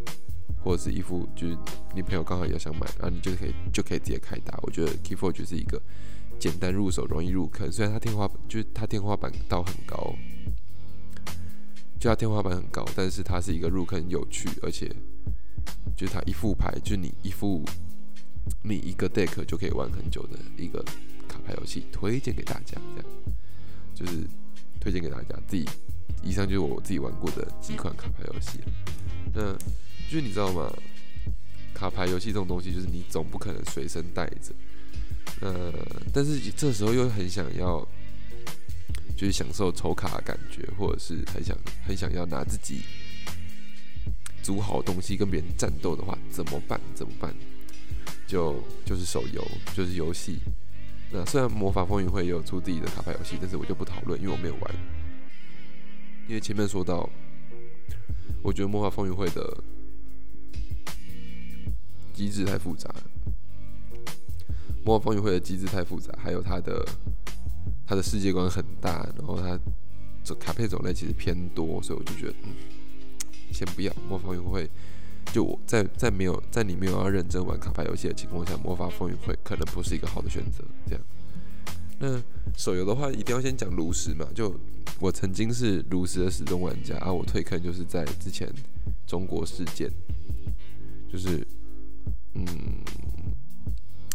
[0.64, 1.56] 或者是一副就是
[1.94, 4.58] 你朋友刚好也想买，然后你就可以就可以直接开打。
[4.62, 5.80] 我觉得 Keyforge 是一个
[6.40, 10.16] 简单入手、容易入坑，虽然它天花板就是它天花板到很高，
[12.00, 14.90] 就它天花板很高，但是它是一个入坑有趣，而且
[15.96, 17.64] 就是它一副牌，就你一副
[18.64, 20.84] 你一个 deck 就可以玩很久的一个
[21.28, 22.80] 卡牌游戏，推荐给大家。
[22.94, 23.04] 这样
[23.94, 24.26] 就是
[24.80, 25.36] 推荐给大家。
[25.48, 25.64] 自己
[26.22, 28.60] 以上就是我自己玩过的几款卡牌游戏。
[29.32, 29.52] 那
[30.10, 30.72] 就是你知道吗？
[31.74, 34.52] 卡牌游戏这种东西，就是你总不可能随身带着。
[35.40, 35.72] 呃，
[36.12, 37.86] 但是这时候又很想要。
[39.16, 41.56] 就是享受抽卡的感觉，或者是很想
[41.86, 42.80] 很想要拿自己
[44.42, 46.80] 组好东西跟别人战斗的话，怎么办？
[46.96, 47.32] 怎么办？
[48.26, 50.40] 就就是手游，就是游戏。
[51.10, 54.74] 那虽然魔法风云会也有出自己的卡牌游戏，但是我就不讨论，因为我没有玩。
[56.28, 57.08] 因为前面说到，
[58.42, 59.62] 我觉得魔法风云会的
[62.12, 62.88] 机制太复杂，
[64.84, 66.84] 魔法风云会的机制太复杂，还有它的。
[67.86, 69.58] 它的世界观很大，然后它
[70.24, 72.54] 这卡片种类其实偏多，所以我就觉得，嗯，
[73.52, 74.66] 先不要魔法风云会。
[75.32, 80.64] 就我在在没有在你没有要认真玩卡牌游戏的情况下，魔法风云会可能不是一个好的选择。
[80.86, 81.04] 这样，
[81.98, 82.22] 那
[82.56, 84.26] 手游的话，一定要先讲炉石嘛。
[84.34, 84.54] 就
[85.00, 88.48] 我曾经是炉石的始终玩家啊，我退坑就是在之前
[89.06, 89.90] 中国事件，
[91.10, 91.46] 就是
[92.34, 92.46] 嗯，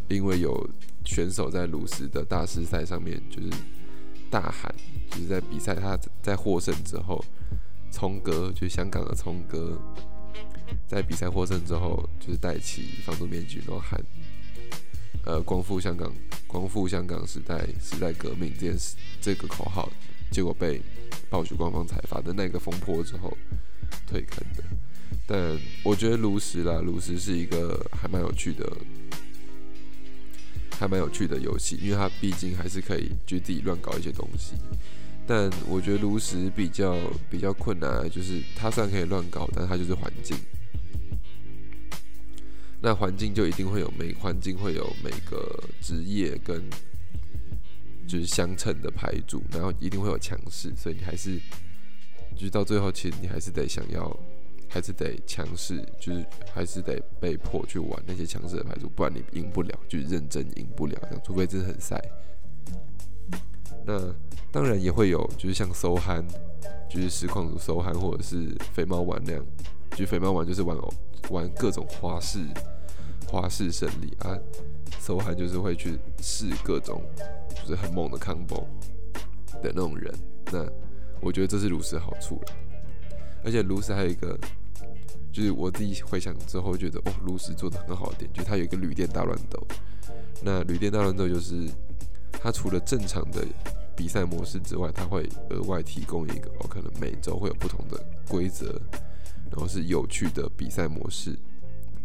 [0.07, 0.69] 因为有。
[1.05, 3.49] 选手在炉石的大师赛上面就是
[4.29, 4.71] 大喊，
[5.09, 7.23] 就是在比赛他在获胜之后，
[7.89, 9.75] 聪哥就香港的聪哥，
[10.87, 13.99] 在比赛获胜之后就是戴起防毒面具，然后喊
[15.25, 16.13] 呃光复香港，
[16.47, 19.91] 光复香港时代时代革命这件事这个口号，
[20.31, 20.81] 结果被
[21.29, 23.35] 暴雪官方采罚的那个风波之后
[24.07, 24.63] 退坑的。
[25.27, 28.65] 但我觉得炉石啦，炉石是一个还蛮有趣的。
[30.79, 34.53] 还蛮有趣的游戏，因为它毕竟还是可以就自己乱搞一些东西。
[35.27, 36.95] 但我觉得炉石比较
[37.29, 40.37] 比较困难，就是它虽然可以乱搞，但它就是环境。
[42.81, 46.63] 那环境就一定会有每环境会有每个职业跟
[48.07, 51.39] 就是相称的牌组，然后一定会有强势，所以你还是
[52.35, 54.17] 就是到最后，其实你还是得想要。
[54.71, 61.99] 还是得强势，就是还是得被迫去玩那些强势的牌组，不然你赢不了，就是认真赢不了，除非真的很晒。
[63.83, 64.13] 那
[64.51, 66.23] 当然也会有，就是像搜憨，
[66.87, 69.43] 就是实况组搜憨，或者是肥猫玩那样，
[69.89, 70.93] 就是肥猫玩就是玩偶
[71.29, 72.39] 玩各种花式
[73.27, 74.37] 花式胜利啊，
[74.99, 77.01] 搜憨就是会去试各种
[77.55, 78.65] 就是很猛的 combo
[79.61, 80.13] 的那种人。
[80.51, 80.65] 那
[81.21, 82.53] 我觉得这是炉石好处了，
[83.43, 84.37] 而且炉石还有一个。
[85.31, 89.63] 就是我自己回想之后觉得，哦，炉石做的很好的点，就是它有一个旅店大乱斗。
[90.41, 91.69] 那旅店大乱斗就是
[92.31, 93.45] 它除了正常的
[93.95, 98.81] 比赛模式之外，它会额外提供一个，哦，可能每周会有不同的规则，
[99.51, 101.37] 然后是有趣的比赛模式，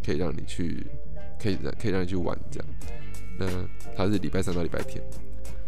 [0.04, 0.86] 可以让你去，
[1.40, 2.68] 可以让可以让你去玩这样。
[3.38, 3.46] 那
[3.96, 5.02] 它是礼拜三到礼拜天，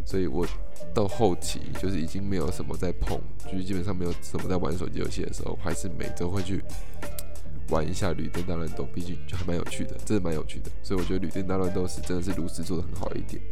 [0.05, 0.47] 所以我
[0.95, 6.63] 到后期就是已经没有什么在碰，就是基本上没有什么在玩手机游戏的时候，还是每周会去。
[7.71, 13.43] 玩一下旅店大乱斗，毕竟就还蛮有趣的，真的蛮有趣的，所以我觉得旅店大乱斗是真的是炉石做的很好一点。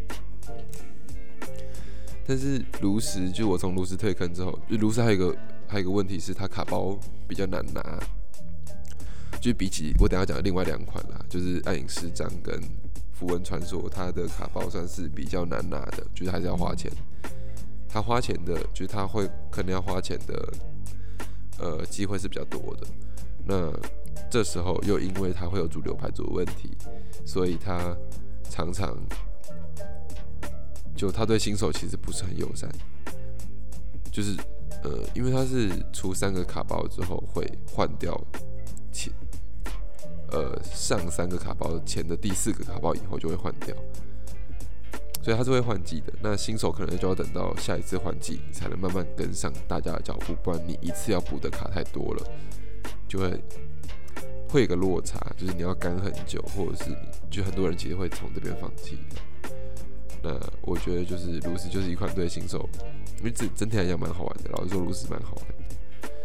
[2.25, 5.37] 但是炉石就我从炉石退坑之后，就炉石还有一个
[5.75, 7.83] 还有一个问题是它卡包比较难拿，
[9.41, 12.63] 就比起我等下讲的另外两款啦，就是暗影师章跟
[13.13, 16.89] 符文传说，它的卡包算是比较难拿的，就是还是要花钱。
[17.89, 20.53] 它花钱的，就是它会可能要花钱的，
[21.59, 22.87] 呃，机会是比较多的。
[23.45, 23.69] 那
[24.31, 26.71] 这时候又因为他会有主流牌组的问题，
[27.27, 27.97] 所以他
[28.49, 28.97] 常常
[30.95, 32.71] 就他对新手其实不是很友善，
[34.13, 34.37] 就是
[34.85, 38.15] 呃，因为他是出三个卡包之后会换掉
[38.93, 39.13] 前
[40.31, 43.75] 呃上三个卡包前的第四个卡包以后就会换掉，
[45.23, 46.13] 所以他是会换季的。
[46.21, 52.23] 那新手可能就要等到下一次换季，你才能慢慢跟上大家的脚步，不然你一次要补的卡太多了。
[53.09, 53.43] 就会
[54.49, 56.91] 会有个落差，就是你要干很久，或者是
[57.31, 58.99] 就很多人其实会从这边放弃。
[60.25, 62.67] 那我觉得就是炉石就是一款对新手，
[63.19, 65.77] 因为整整体来讲蛮好玩的，老实说炉石蛮好玩的，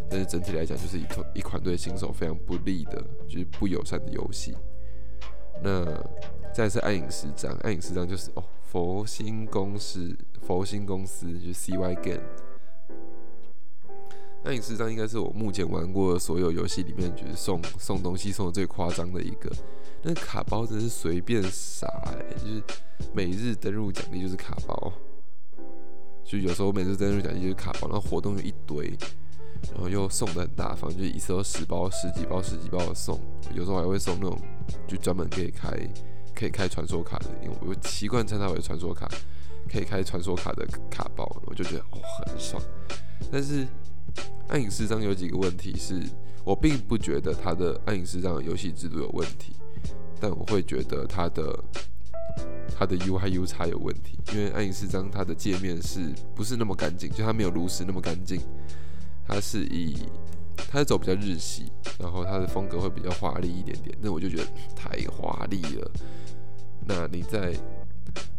[0.09, 4.55] 但是整体来讲就是一款一款对新手非常不利的，就是不友善的游戏。
[5.61, 5.85] 那
[6.55, 12.23] 再是暗影十章，暗影十章就是哦佛心公司，佛心公司就是 CY Game。
[14.43, 19.51] 那影视章应该是我目前玩过所有游戏里面，就是送送东西送的最夸张的一个。
[20.01, 21.87] 那卡包真是随便撒，
[22.31, 22.63] 就是
[23.13, 24.93] 每日登录奖励就是卡包，
[26.23, 28.97] 就有时候每日登录奖励就是卡包，然后活动有一堆。
[29.73, 33.19] 然后又送的很大方，就一次都十包、十几包、十几包的送，
[33.53, 34.39] 有时候还会送那种
[34.87, 35.69] 就专门可以开
[36.33, 39.05] 可以开传说卡的，因为我习惯称它为传说卡，
[39.69, 42.63] 可以开传说卡的卡包，我就觉得哦很爽。
[43.29, 43.67] 但是
[44.49, 46.01] 暗影师章有几个问题是，
[46.43, 49.53] 我并不觉得它的暗影师章的游戏制度有问题，
[50.19, 51.63] 但我会觉得它的
[52.77, 58.41] 它的 UI U 差有问题，因为暗影师章它的界面是不是那么干净，就它没有炉石那么干净。
[59.27, 59.95] 它是以，
[60.55, 65.91] 它是走比较日系，然后它的风格会比较华丽一点点，那我就觉得太华丽了。
[66.87, 67.53] 那你在，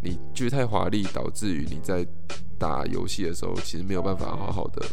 [0.02, 2.04] 你觉得太华丽，导致于你在
[2.58, 4.84] 打游戏的时候，其实没有办法好好的，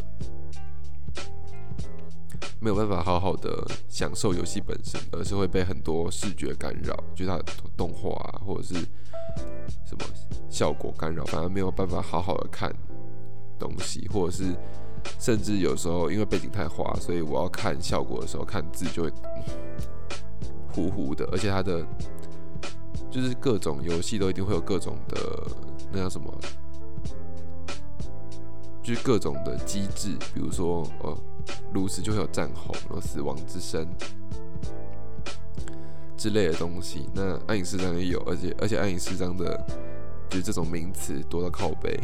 [2.59, 7.39] 没有办法好好的享受游戏本身，而是会被很多视觉干扰，就是它
[7.75, 8.73] 动画啊，或者是
[9.85, 10.05] 什么
[10.49, 12.73] 效果干扰，反而没有办法好好的看
[13.57, 14.55] 东西，或者是。
[15.19, 19.11] 甚至有时候因为背景太花，所以我要看效果的时候看字就会
[20.73, 21.85] 糊糊的，而且它的
[23.09, 25.17] 就是各种游戏都一定会有各种的
[25.93, 26.33] 那叫什么，
[28.83, 31.17] 就是各种的机制，比如说哦，
[31.73, 33.87] 炉石就会有战吼，然后死亡之声
[36.15, 37.07] 之类的东西。
[37.13, 39.65] 那暗影四章也有，而且而且暗影四章的
[40.29, 41.99] 就这种名词多到靠背。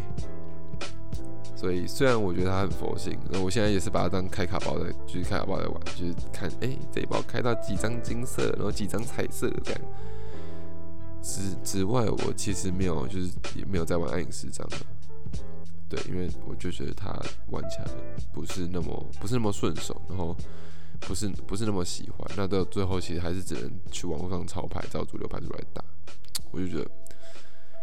[1.56, 9.80] 所以虽然我觉得它很佛性，那我现在也是把它当开卡包的，就是开卡包在玩，就是看，哎，这一包开到几张金色，然后几张彩色这样。
[11.22, 14.76] 之之外，我其实没有，就是也没有在玩暗影十章了。
[15.94, 17.16] 对，因为我就觉得它
[17.50, 17.86] 玩起来
[18.32, 20.36] 不是那么不是那么顺手，然后
[21.00, 22.28] 不是不是那么喜欢。
[22.36, 25.84] 那到最后其实还是只能去网络上抄牌，照主流牌出来打。
[26.50, 26.90] 我就觉得，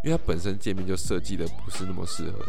[0.03, 2.45] 因为它本身界面就设计的不是那么适合。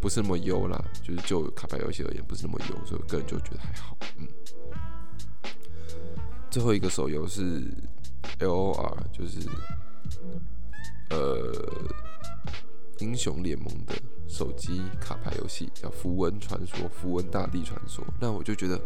[0.00, 3.96] 不是那么优啦，就是就卡牌游戏而言，不是那么优，所以我个人就觉得还好。
[4.16, 4.28] 嗯，
[6.50, 7.62] 最后一个手游是
[8.38, 9.48] L O R，就是
[11.10, 11.52] 呃
[12.98, 13.94] 英雄联盟的
[14.28, 18.04] 手机卡牌游戏，叫《符文传说》《符文大地传说》。
[18.20, 18.80] 那我就觉得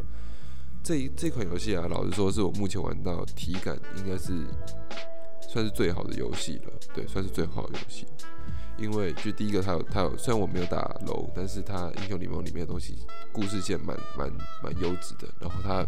[0.82, 4.46] 这这款游戏啊，老实说，是我目前玩到体感应该是
[5.48, 6.72] 算是最好的游戏了。
[6.94, 8.06] 对，算是最好的游戏。
[8.78, 12.96] 因为就第一个，它有它有，虽然我没有打楼，但是它英雄联盟里面的东西
[13.30, 15.86] 故事线蛮蛮蛮优质的，然后它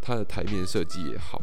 [0.00, 1.42] 它的台面设计也好，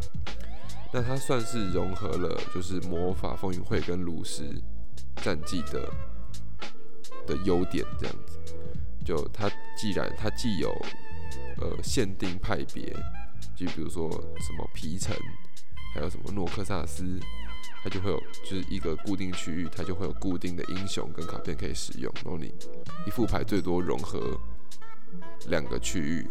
[0.94, 4.44] 那它算是融合了就是魔法风云会跟炉石
[5.17, 5.91] 战绩的
[7.26, 8.39] 的优点这样子，
[9.06, 10.69] 就它既然它既有
[11.58, 12.93] 呃限定派别，
[13.56, 15.15] 就比如说什么皮城，
[15.93, 17.19] 还有什么诺克萨斯。
[17.84, 22.13] 它就会有，就是一个固定区域，它就会有固定的英雄跟卡片可以使用。
[22.24, 22.54] 然后你
[23.08, 24.39] 一副牌最多融合
[25.47, 26.28] 两个区域，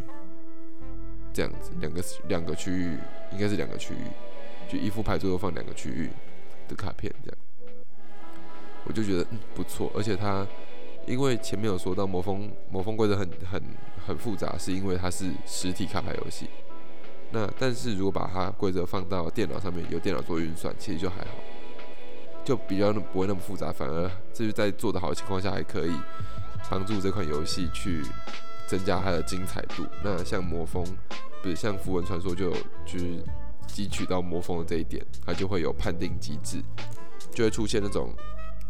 [1.32, 2.96] 这样子，两个两个区域
[3.32, 4.06] 应该是两个区域，
[4.68, 6.08] 就一副牌最多放两个区域
[6.68, 7.38] 的卡片这样。
[8.84, 10.46] 我就觉得嗯不错，而且它
[11.06, 13.62] 因为前面有说到魔风魔风规则很很
[14.06, 16.48] 很复杂，是因为它是实体卡牌游戏。
[17.32, 21.30] 那但是如果把它规则放到电脑上面，由电脑做运算，其实就还好，
[22.44, 25.92] 就比较不会那么复杂，反而这是在做得好的情况下，还可以
[26.68, 28.02] 帮助这款游戏去
[28.66, 29.86] 增加它的精彩度。
[30.02, 30.84] 那像魔风，
[31.42, 32.50] 不是像符文传说，就
[32.84, 33.22] 就是
[33.68, 36.60] 汲取到魔风的这一点，它就会有判定机制，
[37.32, 38.12] 就会出现那种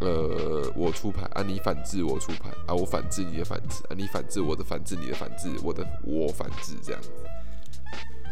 [0.01, 7.11] 呃我出牌啊，你反制我出牌啊，我反制你的反制啊，你反制我的反制你的反制我的我反制这样子。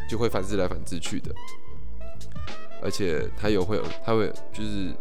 [0.09, 1.31] 就会反制来反制去的，
[2.83, 4.97] 而且它有会有，它会就是，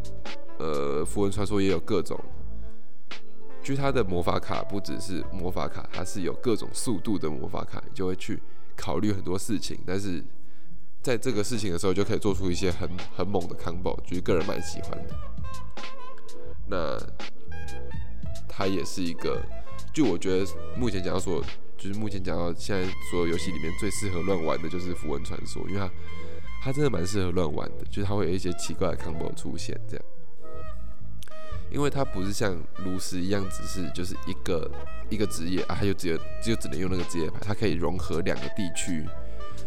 [0.60, 2.20] 呃，符文传说也有各种，
[3.64, 8.44] 就它的魔法卡不只是魔法卡，它是有各种速度的魔法卡，你就会去
[8.76, 10.22] 考虑很多事情，但是
[11.02, 15.16] 在这个事情的时候就可以做出一些很很猛的 combo，就是个人蛮喜欢的。
[16.70, 16.98] 那
[18.48, 19.42] 它也是一个，
[19.94, 21.44] 就我觉得目前讲到说。
[21.80, 25.92] 就是目前讲到现在所有游戏里面最适合乱玩的就是《符文传说》，因为它
[26.64, 30.06] 它真的蛮适合乱玩的，就是它会有一些奇怪的 combo 出现这样。
[31.70, 34.68] 因为它不是像炉石一样，只是就是一个
[35.12, 39.06] 一个职业啊，它就只有就只能用那个职业牌，它可以融合两个地区，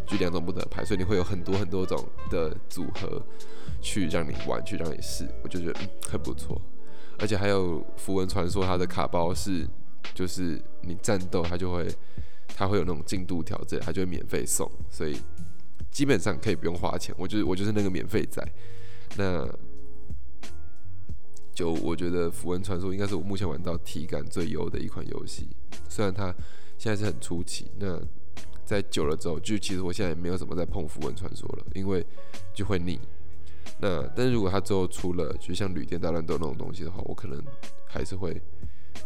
[0.05, 3.25] 就两种不同的牌，所以你会有很多很多种的组合
[3.81, 6.61] 去让你玩，去让你试，我就觉得嗯很不错。
[7.21, 9.67] 而且还有《符文传说》，它的卡包是。
[10.13, 11.87] 就是你战斗，它就会，
[12.49, 15.17] 它会有那种进度条之类，它就会免费送，所以
[15.91, 17.15] 基本上可以不用花钱。
[17.17, 18.43] 我就是我就是那个免费仔。
[19.17, 19.47] 那
[21.55, 25.49] 就我觉得《符文传说》应该是我目前玩到体感最优的一款游戏。
[25.89, 26.35] 虽然它
[26.77, 27.71] 现在是很初期。
[27.79, 28.01] 那
[28.65, 32.05] 在久了之后，就其实我现在也没有怎么在碰符文传说了，因为
[32.53, 32.99] 就会腻。
[33.81, 37.43] 那但是如果它之后出了，就像旅店大乱斗那种东西的话，我可能
[37.87, 38.41] 还是会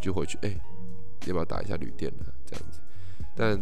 [0.00, 0.54] 就回去，哎，
[1.26, 2.26] 要不要打一下旅店呢？
[2.44, 2.80] 这样子。
[3.36, 3.60] 但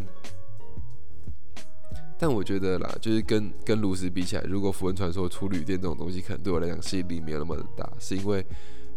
[2.19, 8.47] 但我觉得啦，就是跟跟炉石比起来，如果符文传说出旅店这种东西，可能对我来讲吸引力没有那么的大，是因为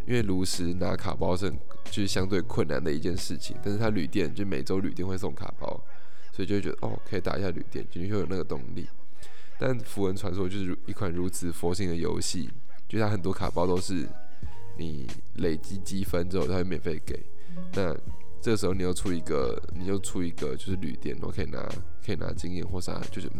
[0.06, 1.52] 因为炉石拿卡包是
[1.86, 5.84] 就是相对困难的一件事情，但是它旅店就每周旅店会送卡包，
[6.32, 8.88] 所以就会觉得哦，可以打一下旅店，就会有那个动力。
[9.58, 12.50] 但符文传说就是一款如此佛性的游戏，
[12.88, 14.08] 就它很多卡包都是
[14.78, 17.26] 你累积积分之后它会免费给。
[17.74, 17.96] 那
[18.42, 21.68] 这个时候你又出一个，你又出一个就是旅店，我可以拿
[22.06, 23.32] 可以拿经验或啥，就是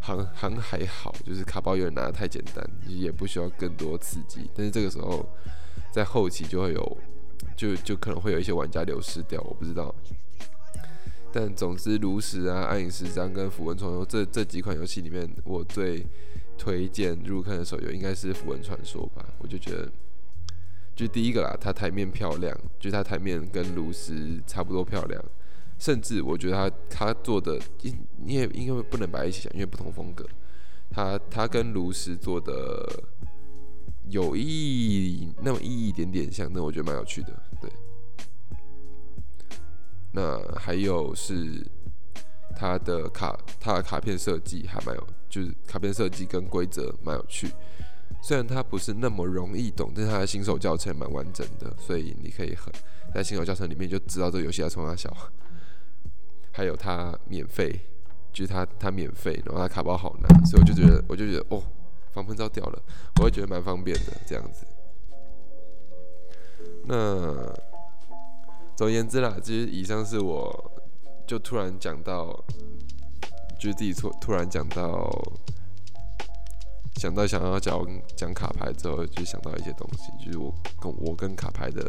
[0.00, 4.48] 行行还好，就是卡包有点拿的太简单，也不需要更多刺激。
[4.54, 5.28] 但是这个时候
[5.92, 6.98] 在后期就会有，
[7.56, 9.94] 就就可能会有一些玩家流失掉，我不知道。
[11.32, 16.06] 但总之，炉石啊、暗影十章跟符文传说这这几款游戏里面，我最
[16.58, 19.26] 推荐入坑的手游应该是符文传说吧。
[19.38, 19.90] 我就觉得，
[20.94, 25.24] 就第一个啦，它台面漂亮，就它台面跟炉石差不多漂亮，
[25.78, 27.58] 甚至我觉得它它做的，
[28.18, 30.26] 你也因为不能摆一起讲，因为不同风格，
[30.90, 32.86] 它它跟炉石做的
[34.10, 37.42] 有一那么一一点点像，那我觉得蛮有趣的，
[40.14, 41.66] 那还有是
[42.54, 47.50] 它的卡，它的卡片设计还蛮有，就是卡片设计跟规则蛮有趣。
[48.22, 52.72] 虽然它不是那么容易懂，但是它的新手教程蛮完整的，所以你可以很
[53.14, 55.10] 在新手教程里面就知道这个游戏要从哪小。
[56.52, 57.80] 还有它免费，
[58.32, 61.62] 就是它它免费，然后它卡包好难，所以我就觉得我就觉得哦，
[62.12, 62.82] 防喷罩掉了，
[63.18, 64.66] 我会觉得蛮方便的这样子。
[66.84, 67.71] 那。
[68.76, 70.72] 总而言之啦，其实以上是我
[71.26, 72.32] 就突然讲到，
[73.60, 75.08] 就是自己突突然讲到，
[76.96, 81.88] 想到想要讲讲卡牌之后，就想到一些东西，就是我跟我跟卡牌的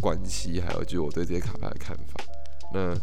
[0.00, 2.24] 关系，还有就是我对这些卡牌的看法。
[2.72, 2.94] 那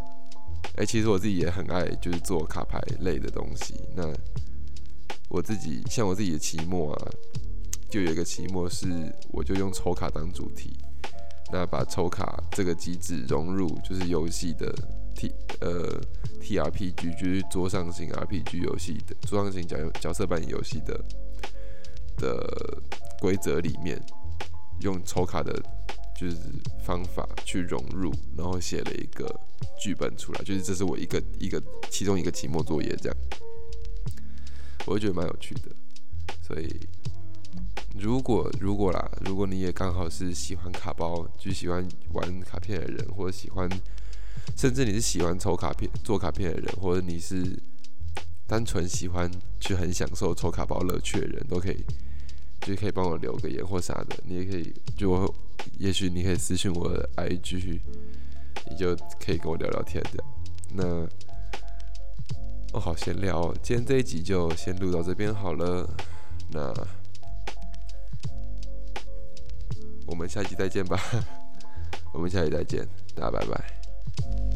[0.76, 3.74] 哎，其实我自己也很爱就是做卡牌类的东西。
[3.96, 4.04] 那
[5.30, 7.12] 我自己像我自己的期末啊，
[7.90, 8.88] 就有一个期末是
[9.32, 10.78] 我就用抽卡当主题。
[11.52, 14.74] 那把抽卡这个机制融入，就是游戏的
[15.16, 16.00] T 呃
[16.42, 21.02] T R P G，就是桌上型 R P G 游戏的桌上型角角色扮演游戏的
[22.18, 22.82] 的
[23.22, 23.98] 规则里面，
[24.82, 25.54] 用抽卡的
[26.20, 26.38] 就是
[26.84, 29.26] 方法去融入，然后写了一个
[29.80, 33.18] 剧本出来，就是这是我一个一个其中一个期末作业这样，
[34.86, 35.72] 我会觉得蛮有趣的，
[36.46, 36.68] 所以。
[38.00, 43.68] 如果如果啦，如果你也刚好是喜欢卡包，就喜欢玩卡片的人，或者喜欢，
[44.56, 47.60] 甚至你是喜欢抽卡片、做卡片的人，或者你是
[48.46, 49.30] 单纯喜欢
[49.60, 51.84] 去很享受抽卡包乐趣的人，都可以，
[52.62, 54.16] 就可以帮我留个言或啥的。
[54.26, 55.34] 你也可以，就
[55.80, 57.80] 也许你可以私信我的 IG，
[58.70, 60.24] 你就可以跟我聊聊天的。
[60.72, 60.84] 那
[62.74, 65.90] 哦，好闲聊，哦今天这一集就先录到这边好了。
[66.52, 66.72] 那。
[70.08, 71.00] 我们下期再见吧。
[72.14, 74.47] 我们下期再见大家拜拜。